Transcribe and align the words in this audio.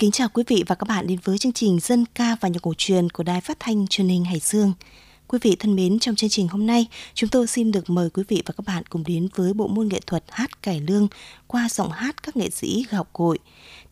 Kính 0.00 0.10
chào 0.10 0.28
quý 0.28 0.42
vị 0.46 0.64
và 0.66 0.74
các 0.74 0.88
bạn 0.88 1.06
đến 1.06 1.18
với 1.24 1.38
chương 1.38 1.52
trình 1.52 1.80
Dân 1.80 2.04
ca 2.14 2.36
và 2.40 2.48
nhạc 2.48 2.62
cổ 2.62 2.72
truyền 2.78 3.10
của 3.10 3.22
Đài 3.22 3.40
Phát 3.40 3.56
thanh 3.60 3.86
Truyền 3.86 4.08
hình 4.08 4.24
Hải 4.24 4.38
Dương. 4.38 4.72
Quý 5.30 5.38
vị 5.42 5.56
thân 5.58 5.76
mến, 5.76 5.98
trong 5.98 6.14
chương 6.14 6.30
trình 6.30 6.48
hôm 6.48 6.66
nay, 6.66 6.86
chúng 7.14 7.30
tôi 7.30 7.46
xin 7.46 7.72
được 7.72 7.90
mời 7.90 8.10
quý 8.10 8.22
vị 8.28 8.42
và 8.46 8.54
các 8.56 8.66
bạn 8.66 8.84
cùng 8.90 9.04
đến 9.06 9.28
với 9.34 9.52
bộ 9.52 9.66
môn 9.66 9.88
nghệ 9.88 10.00
thuật 10.06 10.24
hát 10.28 10.62
cải 10.62 10.80
lương 10.80 11.08
qua 11.46 11.68
giọng 11.70 11.90
hát 11.90 12.22
các 12.22 12.36
nghệ 12.36 12.50
sĩ 12.50 12.84
gạo 12.90 13.06
cội. 13.12 13.38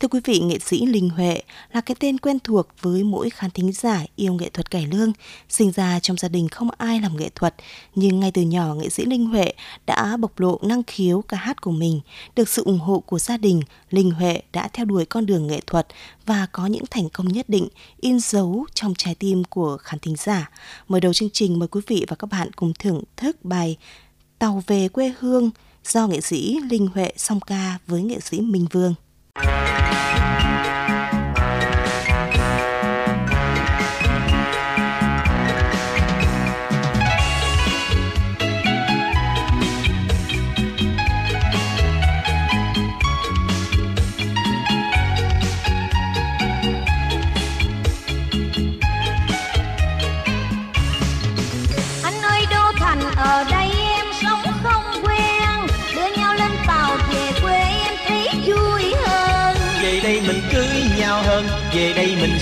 Thưa 0.01 0.09
quý 0.09 0.21
vị, 0.25 0.41
nghệ 0.41 0.59
sĩ 0.59 0.87
Linh 0.87 1.09
Huệ 1.09 1.43
là 1.73 1.81
cái 1.81 1.97
tên 2.01 2.19
quen 2.19 2.39
thuộc 2.39 2.69
với 2.81 3.05
mỗi 3.05 3.31
khán 3.31 3.51
thính 3.51 3.73
giả 3.73 4.05
yêu 4.17 4.35
nghệ 4.35 4.51
thuật 4.51 4.71
cải 4.71 4.87
lương. 4.87 5.13
Sinh 5.49 5.73
ra 5.73 6.01
trong 6.01 6.17
gia 6.17 6.29
đình 6.29 6.49
không 6.49 6.69
ai 6.79 7.01
làm 7.01 7.17
nghệ 7.17 7.29
thuật, 7.35 7.55
nhưng 7.95 8.21
ngay 8.21 8.31
từ 8.31 8.43
nhỏ 8.43 8.75
nghệ 8.75 8.89
sĩ 8.89 9.05
Linh 9.05 9.27
Huệ 9.27 9.53
đã 9.87 10.17
bộc 10.17 10.41
lộ 10.41 10.59
năng 10.63 10.83
khiếu 10.83 11.23
ca 11.23 11.37
hát 11.37 11.61
của 11.61 11.71
mình. 11.71 12.01
Được 12.37 12.49
sự 12.49 12.63
ủng 12.65 12.79
hộ 12.79 13.01
của 13.01 13.19
gia 13.19 13.37
đình, 13.37 13.61
Linh 13.91 14.11
Huệ 14.11 14.43
đã 14.53 14.69
theo 14.73 14.85
đuổi 14.85 15.05
con 15.05 15.27
đường 15.27 15.47
nghệ 15.47 15.61
thuật 15.67 15.87
và 16.27 16.47
có 16.53 16.67
những 16.67 16.85
thành 16.91 17.09
công 17.09 17.29
nhất 17.29 17.49
định 17.49 17.69
in 18.01 18.21
dấu 18.21 18.67
trong 18.75 18.95
trái 18.99 19.15
tim 19.15 19.45
của 19.45 19.77
khán 19.77 19.99
thính 19.99 20.17
giả. 20.17 20.51
Mở 20.89 21.01
đầu 21.01 21.13
chương 21.13 21.28
trình 21.33 21.59
mời 21.59 21.69
quý 21.69 21.81
vị 21.87 22.05
và 22.09 22.17
các 22.17 22.27
bạn 22.31 22.53
cùng 22.53 22.73
thưởng 22.79 23.03
thức 23.17 23.45
bài 23.45 23.77
Tàu 24.39 24.63
về 24.67 24.89
quê 24.89 25.13
hương 25.19 25.51
do 25.85 26.07
nghệ 26.07 26.21
sĩ 26.21 26.59
Linh 26.71 26.87
Huệ 26.95 27.13
song 27.17 27.41
ca 27.41 27.79
với 27.87 28.03
nghệ 28.03 28.21
sĩ 28.21 28.41
Minh 28.41 28.67
Vương. 28.73 28.95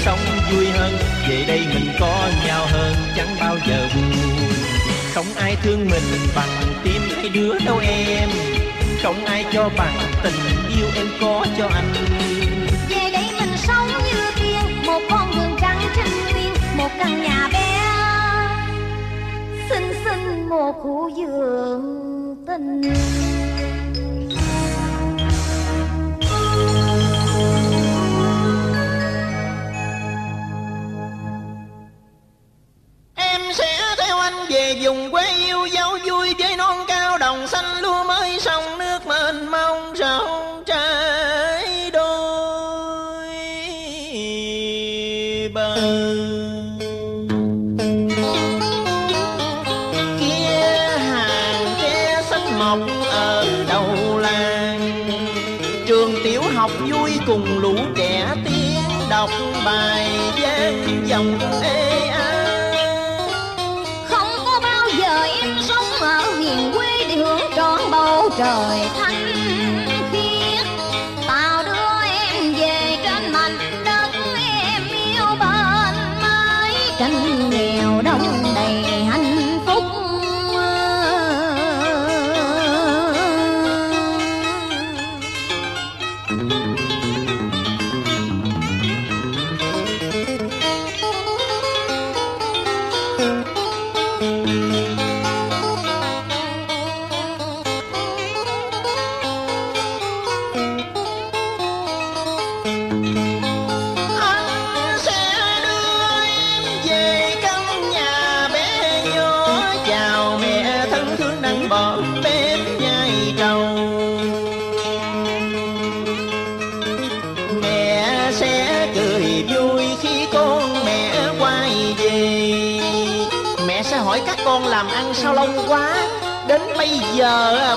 Sống 0.07 0.19
vui 0.53 0.67
hơn, 0.67 0.93
về 1.29 1.45
đây 1.49 1.61
mình 1.75 1.91
có 2.01 2.29
nhau 2.47 2.67
hơn, 2.71 2.95
chẳng 3.17 3.37
bao 3.41 3.57
giờ 3.67 3.89
buồn. 3.95 4.51
Không 5.15 5.27
ai 5.37 5.57
thương 5.63 5.79
mình 5.91 6.03
bằng 6.37 6.49
tim 6.85 7.03
hai 7.17 7.29
đứa 7.29 7.59
đâu 7.59 7.79
em. 7.79 8.29
Không 9.03 9.25
ai 9.25 9.45
cho 9.53 9.71
bằng 9.79 9.97
tình 10.23 10.35
yêu 10.79 10.87
em 10.97 11.07
có 11.21 11.47
cho 11.59 11.67
anh. 11.67 11.93
Về 12.89 13.11
đây 13.13 13.25
mình 13.41 13.57
sống 13.67 13.89
như 13.89 14.21
tiên 14.41 14.87
Một 14.87 15.01
con 15.11 15.31
đường 15.37 15.57
trắng 15.61 15.81
trên 15.97 16.07
nguyên 16.23 16.53
Một 16.77 16.89
căn 16.99 17.23
nhà 17.23 17.49
bé 17.53 17.81
Xinh 19.71 19.93
xinh, 20.05 20.49
một 20.49 20.73
khu 20.73 21.11
vườn 21.17 22.37
tình. 22.47 22.95
Anh 34.87 34.95
về 34.95 35.03
vùng 35.03 35.11
quê 35.11 35.96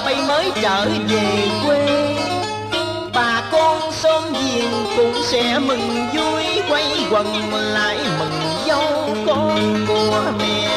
bay 0.05 0.15
mới 0.27 0.51
trở 0.61 0.85
về 1.07 1.47
quê. 1.67 2.15
Bà 3.13 3.41
con 3.51 3.91
xóm 3.91 4.23
giềng 4.33 4.71
cũng 4.97 5.21
sẽ 5.23 5.59
mừng 5.59 6.07
vui, 6.13 6.43
quay 6.69 6.85
quần 7.11 7.53
lại 7.53 7.97
mừng 8.19 8.41
dâu 8.67 9.15
con 9.27 9.85
của 9.87 10.23
mẹ. 10.39 10.69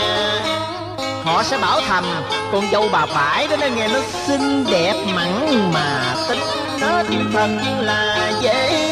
Họ 1.24 1.42
sẽ 1.42 1.58
bảo 1.58 1.80
thầm, 1.88 2.04
con 2.52 2.64
dâu 2.72 2.88
bà 2.92 3.06
phải 3.06 3.48
đó 3.48 3.56
nó 3.60 3.66
nghe 3.76 3.88
nó 3.88 4.00
xinh 4.26 4.64
đẹp 4.70 4.94
mặn 5.14 5.72
mà, 5.72 6.14
tính 6.28 6.40
nết 6.80 7.06
thật 7.32 7.48
là 7.80 8.32
dễ 8.42 8.91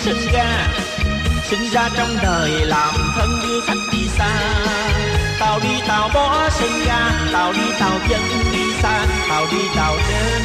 sinh 0.00 0.32
ra. 0.32 0.68
Sinh 1.50 1.70
ra 1.72 1.88
trong 1.96 2.16
đời 2.22 2.50
làm 2.50 2.94
thân 3.16 3.30
đưa 3.42 3.60
khách 3.60 3.82
đi 3.92 4.08
xa. 4.08 4.30
Tàu 5.40 5.60
đi 5.60 5.80
tàu 5.88 6.10
bỏ 6.14 6.48
sân 6.50 6.70
ga 6.86 7.10
tàu 7.32 7.52
đi 7.52 7.70
tàu 7.80 7.98
dân 8.10 8.20
đi 8.52 8.72
xa. 8.82 9.06
Tàu 9.28 9.46
đi 9.52 9.62
tàu 9.76 9.96
đến 10.08 10.42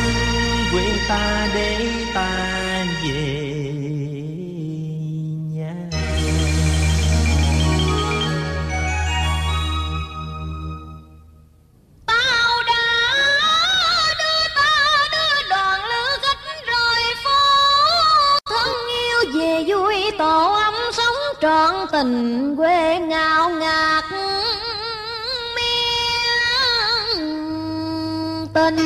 quê 0.71 0.83
ta 1.07 1.47
để 1.53 1.88
ta 2.13 2.29
về. 3.03 3.52
tình 21.94 22.56
quê 22.56 23.00
ngao 23.00 23.50
ngạt 23.50 24.04
miên 25.56 25.88
tình 28.54 28.78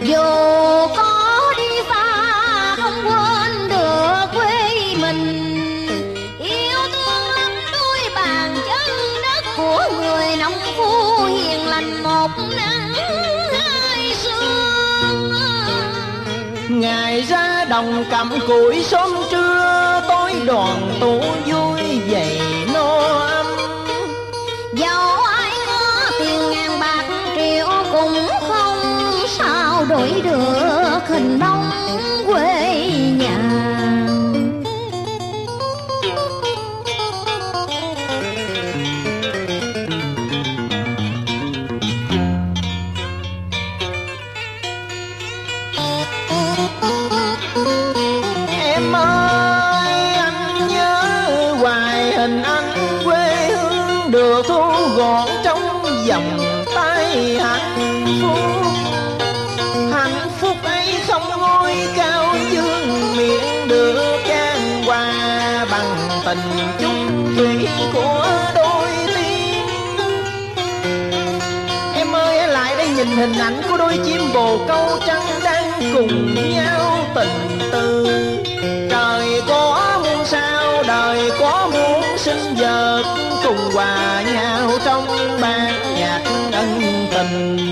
vô 0.00 0.87
ngày 16.80 17.20
ra 17.20 17.64
đồng 17.64 18.04
cầm 18.10 18.38
củi, 18.48 18.82
sớm 18.82 19.10
trưa 19.30 20.00
tối 20.08 20.32
đoàn 20.46 20.98
tụ 21.00 21.20
vui 21.46 22.00
vậy 22.10 22.40
nô 22.74 22.98
ấm 23.18 23.46
dẫu 24.72 25.16
ai 25.26 25.50
có 25.66 26.10
tiền 26.18 26.40
ngàn 26.50 26.80
bạc 26.80 27.04
triệu 27.36 27.68
cũng 27.92 28.28
không 28.48 28.78
sao 29.28 29.84
đổi 29.88 30.22
được 30.24 31.00
hình 31.08 31.38
bóng. 31.38 31.57
Nhìn 72.98 73.16
hình 73.16 73.32
ảnh 73.32 73.62
của 73.70 73.76
đôi 73.76 73.98
chim 74.04 74.20
bồ 74.34 74.58
câu 74.68 74.98
trắng 75.06 75.22
đang 75.44 75.80
cùng 75.94 76.34
nhau 76.34 77.04
tình 77.14 77.58
tư 77.72 78.06
trời 78.90 79.42
có 79.48 80.00
muôn 80.02 80.24
sao, 80.24 80.82
đời 80.86 81.30
có 81.40 81.70
muôn 81.72 82.18
sinh 82.18 82.54
vật 82.56 83.02
cùng 83.44 83.70
hòa 83.74 84.22
nhau 84.34 84.70
trong 84.84 85.06
ban 85.40 85.94
nhạc 85.98 86.22
ân 86.52 86.80
tình. 87.10 87.67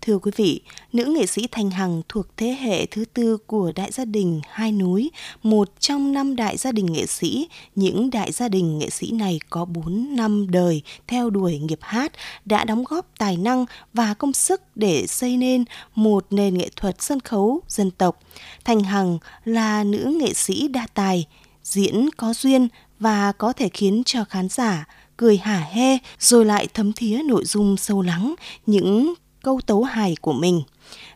Thưa 0.00 0.18
quý 0.22 0.30
vị, 0.36 0.60
nữ 0.92 1.04
nghệ 1.04 1.26
sĩ 1.26 1.46
Thanh 1.50 1.70
Hằng 1.70 2.02
thuộc 2.08 2.26
thế 2.36 2.56
hệ 2.60 2.86
thứ 2.86 3.04
tư 3.04 3.38
của 3.46 3.72
đại 3.74 3.90
gia 3.92 4.04
đình 4.04 4.40
Hai 4.50 4.72
Núi, 4.72 5.10
một 5.42 5.80
trong 5.80 6.12
năm 6.12 6.36
đại 6.36 6.56
gia 6.56 6.72
đình 6.72 6.92
nghệ 6.92 7.06
sĩ. 7.06 7.48
Những 7.74 8.10
đại 8.10 8.32
gia 8.32 8.48
đình 8.48 8.78
nghệ 8.78 8.90
sĩ 8.90 9.10
này 9.10 9.40
có 9.50 9.64
4 9.64 10.16
năm 10.16 10.50
đời 10.50 10.82
theo 11.06 11.30
đuổi 11.30 11.58
nghiệp 11.58 11.78
hát, 11.82 12.12
đã 12.44 12.64
đóng 12.64 12.84
góp 12.84 13.06
tài 13.18 13.36
năng 13.36 13.64
và 13.92 14.14
công 14.14 14.32
sức 14.32 14.62
để 14.74 15.06
xây 15.06 15.36
nên 15.36 15.64
một 15.94 16.26
nền 16.30 16.58
nghệ 16.58 16.68
thuật 16.76 17.02
sân 17.02 17.20
khấu 17.20 17.60
dân 17.68 17.90
tộc. 17.90 18.20
Thanh 18.64 18.80
Hằng 18.80 19.18
là 19.44 19.84
nữ 19.84 20.18
nghệ 20.20 20.32
sĩ 20.32 20.68
đa 20.68 20.86
tài, 20.94 21.26
diễn 21.62 22.08
có 22.16 22.32
duyên 22.32 22.68
và 22.98 23.32
có 23.32 23.52
thể 23.52 23.68
khiến 23.68 24.02
cho 24.06 24.24
khán 24.24 24.48
giả 24.48 24.86
cười 25.16 25.36
hả 25.36 25.66
hê 25.70 25.98
rồi 26.18 26.44
lại 26.44 26.68
thấm 26.74 26.92
thía 26.92 27.22
nội 27.24 27.44
dung 27.44 27.76
sâu 27.76 28.02
lắng 28.02 28.34
những 28.66 29.14
câu 29.42 29.60
tấu 29.66 29.82
hài 29.82 30.16
của 30.20 30.32
mình. 30.32 30.62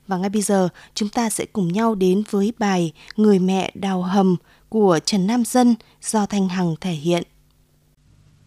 Và 0.07 0.17
ngay 0.17 0.31
bây 0.31 0.43
giờ, 0.43 0.69
chúng 0.95 1.09
ta 1.09 1.31
sẽ 1.31 1.47
cùng 1.53 1.73
nhau 1.73 1.95
đến 1.95 2.23
với 2.31 2.53
bài 2.59 2.93
Người 3.17 3.39
mẹ 3.39 3.73
đào 3.75 4.03
hầm 4.03 4.37
của 4.69 4.99
Trần 5.05 5.27
Nam 5.27 5.45
Dân 5.45 5.75
do 6.03 6.27
Thanh 6.27 6.49
Hằng 6.49 6.75
thể 6.81 6.93
hiện. 6.93 7.23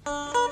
nghe 0.05 0.42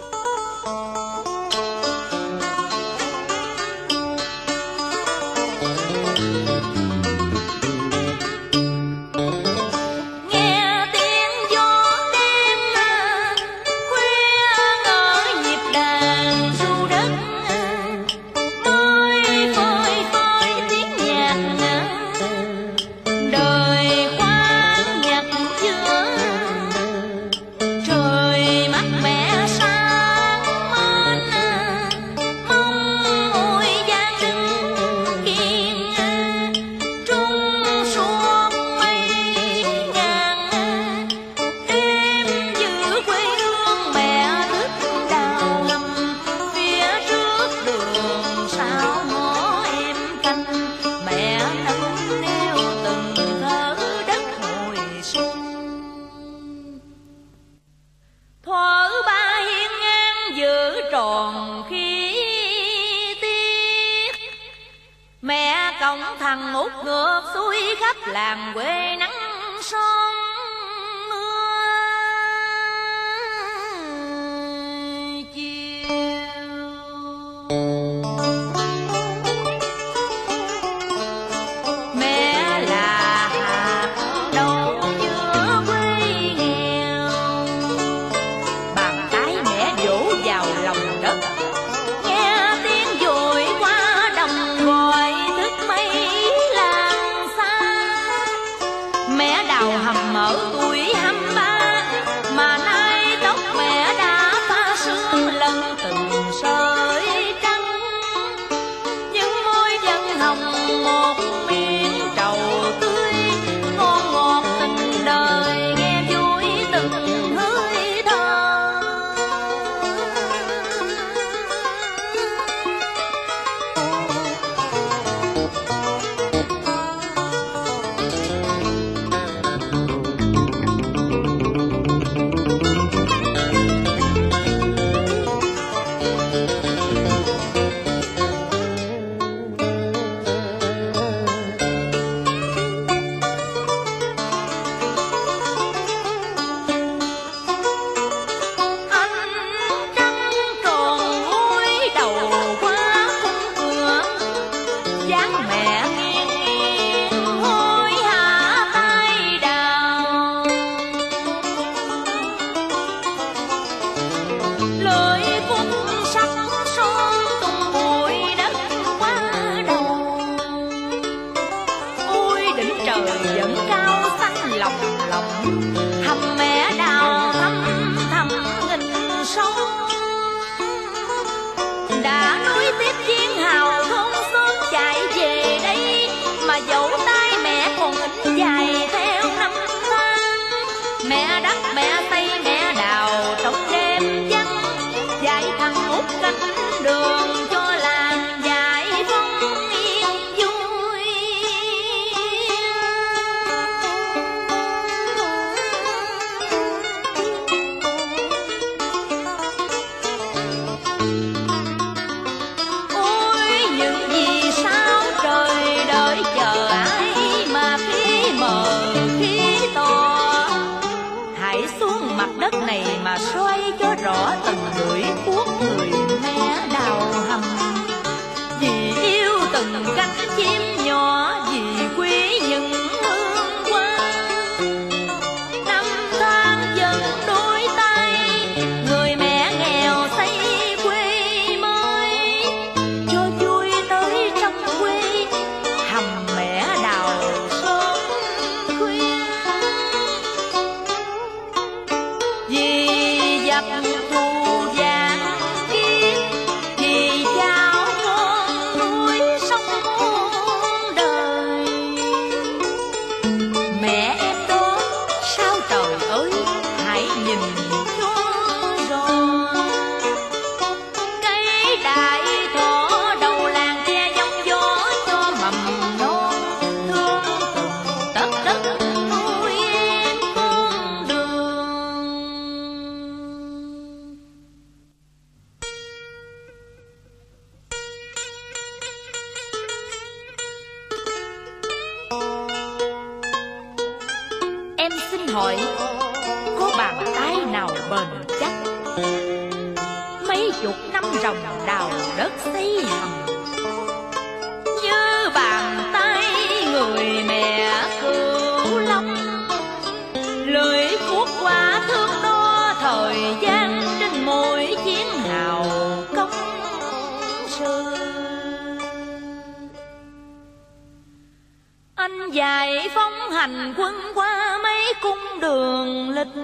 dài 322.32 322.90
phóng 322.96 323.32
hành 323.32 323.74
quân 323.78 323.96
qua 324.16 324.60
mấy 324.64 324.94
cung 325.02 325.40
đường 325.42 326.10
lịch 326.10 326.36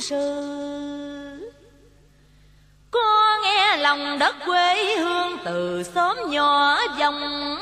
sử. 0.00 0.42
Có 2.90 3.38
nghe 3.42 3.76
lòng 3.76 4.18
đất 4.18 4.36
quê 4.46 4.96
hương 4.96 5.38
từ 5.44 5.82
sớm 5.94 6.16
nhỏ 6.30 6.78
dòng 6.98 7.56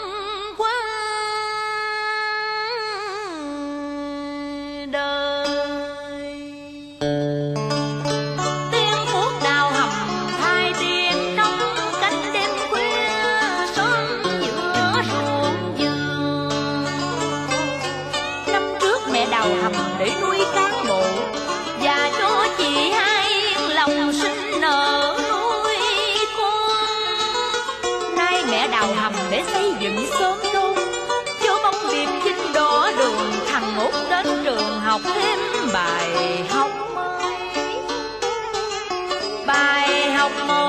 out 40.25 40.47
more. 40.47 40.64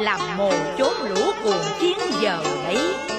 làm 0.00 0.20
mồ 0.36 0.52
chốn 0.78 0.94
lũ 1.08 1.32
cuồng 1.44 1.62
chiến 1.80 1.98
giờ 2.20 2.42
ấy. 2.64 3.09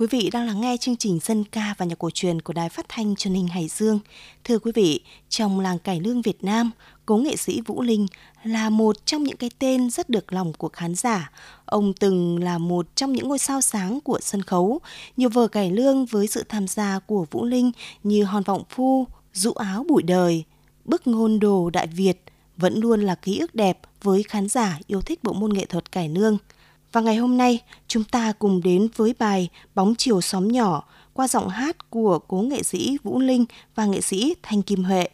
Quý 0.00 0.06
vị 0.10 0.30
đang 0.32 0.46
lắng 0.46 0.60
nghe 0.60 0.76
chương 0.76 0.96
trình 0.96 1.18
dân 1.22 1.44
ca 1.44 1.74
và 1.78 1.86
nhạc 1.86 1.98
cổ 1.98 2.10
truyền 2.10 2.42
của 2.42 2.52
Đài 2.52 2.68
Phát 2.68 2.86
thanh 2.88 3.16
Truyền 3.16 3.34
hình 3.34 3.48
Hải 3.48 3.68
Dương. 3.68 3.98
Thưa 4.44 4.58
quý 4.58 4.72
vị, 4.74 5.00
trong 5.28 5.60
làng 5.60 5.78
cải 5.78 6.00
lương 6.00 6.22
Việt 6.22 6.44
Nam, 6.44 6.70
cố 7.06 7.16
nghệ 7.16 7.36
sĩ 7.36 7.60
Vũ 7.60 7.82
Linh 7.82 8.06
là 8.44 8.70
một 8.70 9.06
trong 9.06 9.22
những 9.22 9.36
cái 9.36 9.50
tên 9.58 9.90
rất 9.90 10.10
được 10.10 10.32
lòng 10.32 10.52
của 10.52 10.68
khán 10.68 10.94
giả. 10.94 11.30
Ông 11.64 11.92
từng 11.92 12.44
là 12.44 12.58
một 12.58 12.86
trong 12.96 13.12
những 13.12 13.28
ngôi 13.28 13.38
sao 13.38 13.60
sáng 13.60 14.00
của 14.00 14.18
sân 14.22 14.42
khấu. 14.42 14.80
Nhiều 15.16 15.28
vở 15.28 15.48
cải 15.48 15.70
lương 15.70 16.06
với 16.06 16.26
sự 16.26 16.44
tham 16.48 16.68
gia 16.68 16.98
của 16.98 17.26
Vũ 17.30 17.44
Linh 17.44 17.72
như 18.02 18.24
Hòn 18.24 18.42
vọng 18.42 18.62
phu, 18.70 19.06
rũ 19.32 19.52
áo 19.52 19.84
bụi 19.88 20.02
đời, 20.02 20.44
Bức 20.84 21.06
ngôn 21.06 21.40
đồ 21.40 21.70
Đại 21.70 21.86
Việt 21.86 22.22
vẫn 22.56 22.80
luôn 22.80 23.00
là 23.00 23.14
ký 23.14 23.38
ức 23.38 23.54
đẹp 23.54 23.78
với 24.02 24.22
khán 24.22 24.48
giả 24.48 24.78
yêu 24.86 25.00
thích 25.00 25.24
bộ 25.24 25.32
môn 25.32 25.54
nghệ 25.54 25.64
thuật 25.64 25.92
cải 25.92 26.08
lương– 26.08 26.38
và 26.92 27.00
ngày 27.00 27.16
hôm 27.16 27.36
nay, 27.36 27.60
chúng 27.88 28.04
ta 28.04 28.32
cùng 28.38 28.62
đến 28.62 28.88
với 28.96 29.14
bài 29.18 29.48
Bóng 29.74 29.94
chiều 29.98 30.20
xóm 30.20 30.48
nhỏ 30.48 30.84
qua 31.12 31.28
giọng 31.28 31.48
hát 31.48 31.90
của 31.90 32.18
cố 32.18 32.36
nghệ 32.36 32.62
sĩ 32.62 32.98
Vũ 33.02 33.18
Linh 33.18 33.44
và 33.74 33.86
nghệ 33.86 34.00
sĩ 34.00 34.34
Thanh 34.42 34.62
Kim 34.62 34.84
Huệ. 34.84 35.08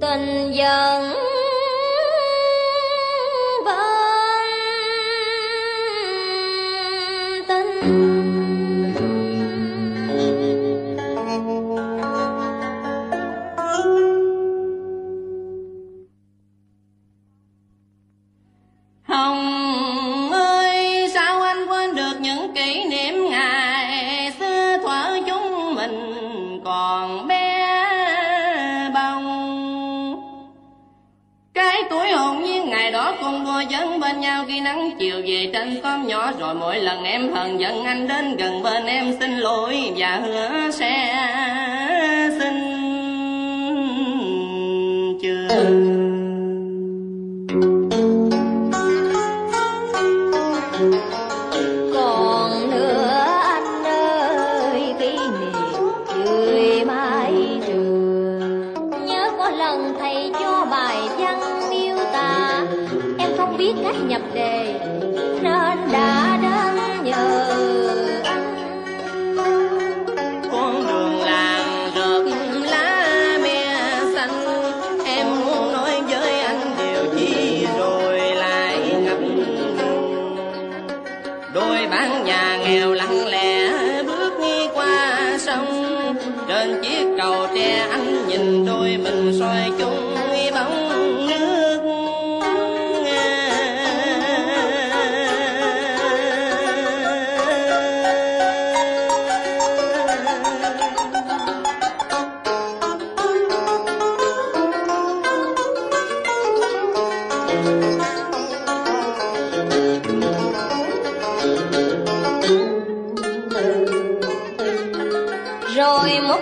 tình 0.00 0.52
dẫn 0.52 1.39
viết 63.72 63.82
các 63.82 63.94
nhập 64.08 64.22
đề. 64.34 64.80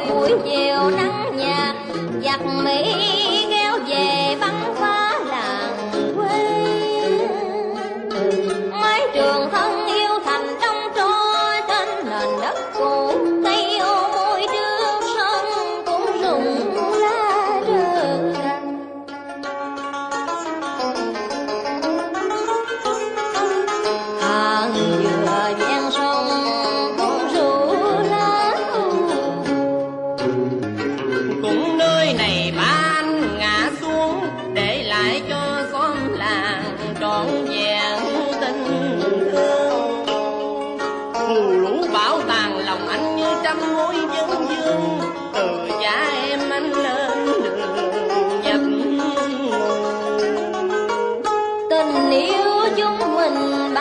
buổi 0.09 0.33
chiều 0.45 0.91
nay 0.91 1.08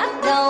Don't. 0.07 0.46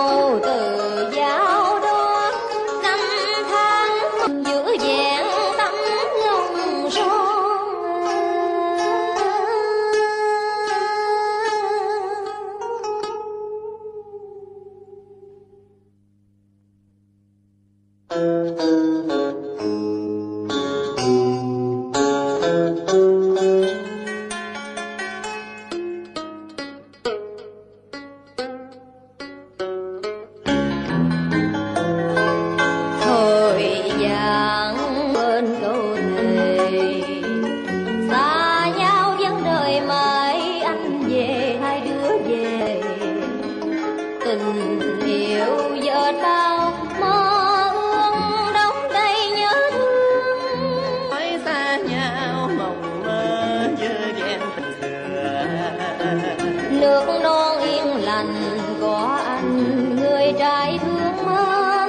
Lành 58.18 58.58
có 58.80 59.20
anh 59.26 59.96
người 59.96 60.32
trai 60.38 60.78
thương 60.78 61.26
mến. 61.26 61.88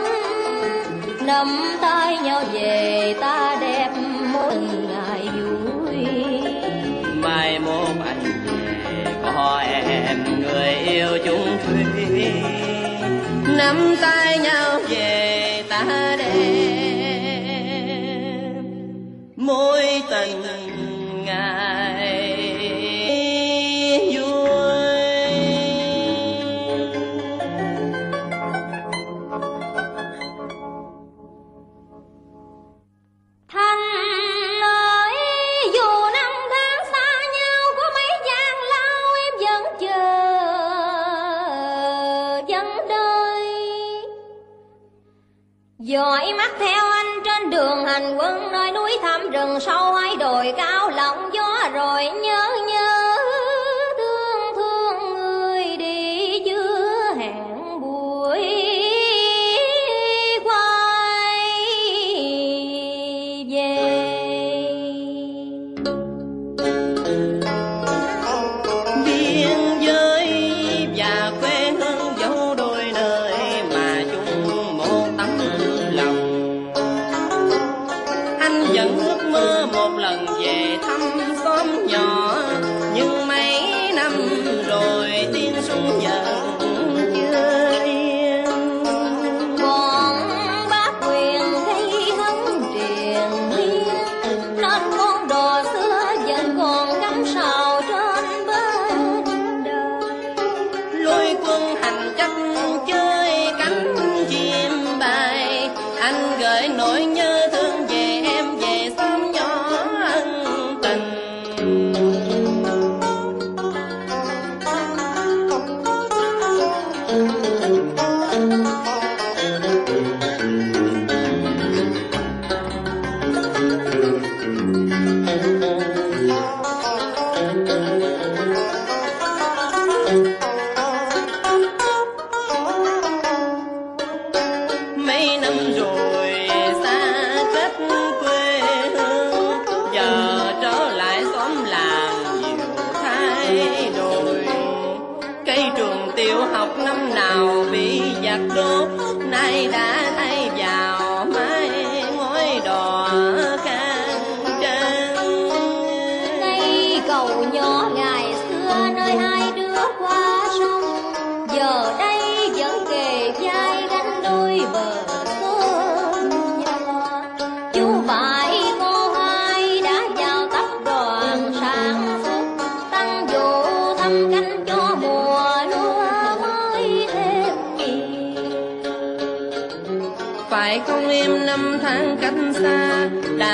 Nắm 1.28 1.78
tay 1.82 2.18
nhau 2.18 2.44
về 2.54 3.15
ta 3.22 3.58
đẹp 3.62 3.89
mỗi 4.34 4.56
ngày 4.89 5.28
vui. 5.28 5.96
Mai 7.15 7.60
mốt 7.60 7.88
anh 8.06 8.24
về 8.46 9.13
có 9.24 9.63
em 9.68 10.42
người 10.42 10.74
yêu 10.74 11.18
chung 11.26 11.58
thủy. 11.68 12.32
Nắm 13.58 13.96
tay 14.02 14.38
nhau 14.38 14.80
về 14.89 15.63
ta 15.70 16.15
đẹp. 16.20 16.34
Mối 19.36 19.79
hành 48.00 48.16
quân 48.18 48.52
nơi 48.52 48.72
núi 48.72 48.98
thẳm 49.02 49.32
rừng 49.32 49.60
sâu 49.60 49.94
hay 49.94 50.16
đồi 50.16 50.54
cao 50.58 50.90
lộng 50.90 51.30
gió 51.34 51.70
rồi 51.74 52.06
nhớ 52.06 52.50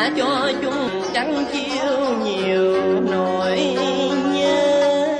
đã 0.05 0.11
cho 0.17 0.51
chúng 0.61 1.01
chẳng 1.13 1.45
chiêu 1.53 2.23
nhiều 2.23 3.01
nỗi 3.01 3.59
nhớ 4.33 5.19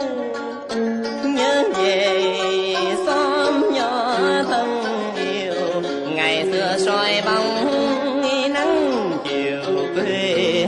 nhớ 1.24 1.64
về 1.78 2.76
xóm 3.06 3.74
nhỏ 3.74 4.18
thân 4.44 4.84
yêu 5.16 5.82
ngày 6.16 6.46
xưa 6.52 6.78
soi 6.86 7.22
bóng 7.26 7.66
nắng 8.54 9.12
chiều 9.30 9.62
quê 9.96 10.68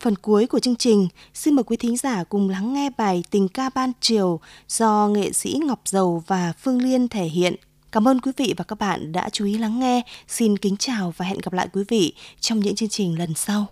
Phần 0.00 0.16
cuối 0.16 0.46
của 0.46 0.58
chương 0.58 0.76
trình, 0.76 1.08
xin 1.34 1.54
mời 1.54 1.64
quý 1.64 1.76
thính 1.76 1.96
giả 1.96 2.24
cùng 2.24 2.48
lắng 2.48 2.72
nghe 2.74 2.90
bài 2.98 3.24
Tình 3.30 3.48
ca 3.48 3.70
ban 3.74 3.92
chiều 4.00 4.40
do 4.68 5.08
nghệ 5.12 5.32
sĩ 5.32 5.60
Ngọc 5.64 5.80
Dầu 5.84 6.22
và 6.26 6.52
Phương 6.58 6.82
Liên 6.82 7.08
thể 7.08 7.24
hiện. 7.24 7.54
Cảm 7.92 8.08
ơn 8.08 8.20
quý 8.20 8.32
vị 8.36 8.54
và 8.56 8.64
các 8.68 8.78
bạn 8.78 9.12
đã 9.12 9.28
chú 9.32 9.44
ý 9.44 9.58
lắng 9.58 9.80
nghe. 9.80 10.02
Xin 10.28 10.58
kính 10.58 10.76
chào 10.76 11.12
và 11.16 11.26
hẹn 11.26 11.38
gặp 11.42 11.52
lại 11.52 11.68
quý 11.72 11.84
vị 11.88 12.14
trong 12.40 12.60
những 12.60 12.74
chương 12.74 12.88
trình 12.88 13.18
lần 13.18 13.34
sau. 13.34 13.66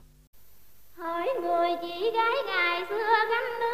Hỏi 0.98 1.28
người 1.42 1.70
chị 1.82 2.10
gái 2.14 2.32
ngày 2.46 2.82
xưa 2.88 3.14
gánh 3.30 3.60
nước 3.60 3.73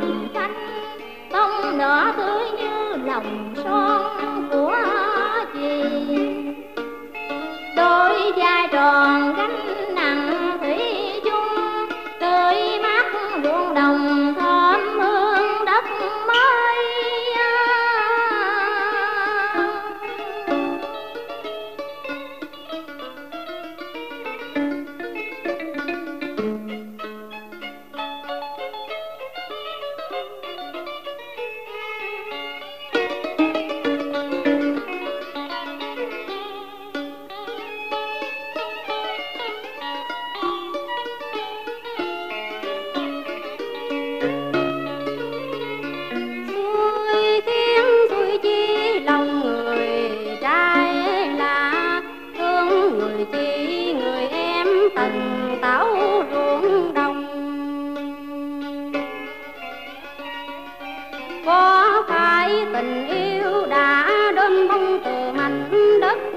hầm 0.00 0.28
thanh 0.34 0.54
bông 1.32 1.78
đỏ 1.78 2.12
tươi 2.16 2.50
như 2.50 2.96
lòng 3.04 3.54
son 3.64 4.48
của 4.52 4.76
chị. 5.54 5.82
Đôi 7.76 8.32
vai 8.36 8.68
tròn 8.72 9.34
gánh 9.36 9.73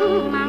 my 0.07 0.46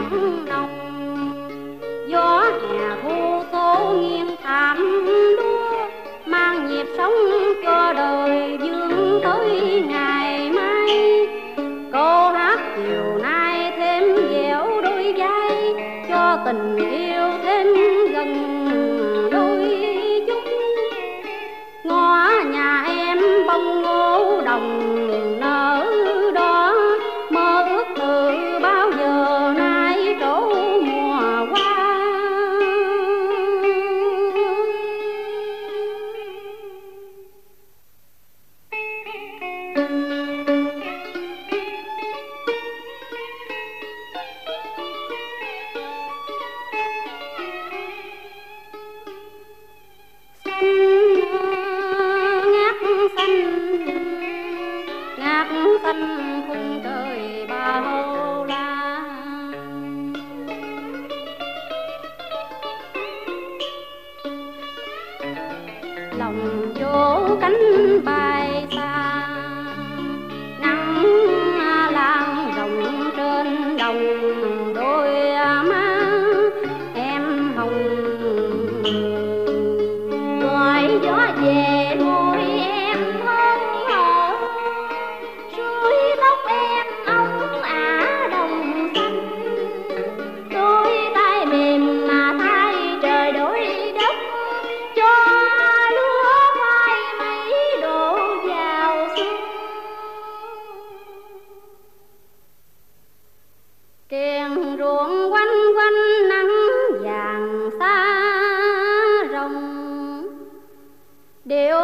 xanh 55.83 56.43
khung 56.49 56.81
trời 56.85 57.47
bao 57.49 58.18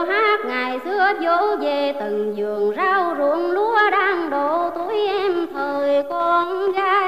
hát, 0.04 0.40
ngày 0.44 0.80
xưa 0.84 1.12
dỗ 1.20 1.56
về 1.56 1.92
từng 2.00 2.34
vườn 2.36 2.74
rau 2.76 3.14
ruộng 3.18 3.50
lúa 3.50 3.90
đang 3.90 4.30
đổ, 4.30 4.70
tuổi 4.74 5.06
em 5.06 5.46
thời 5.54 6.02
con 6.10 6.72
gái. 6.72 7.03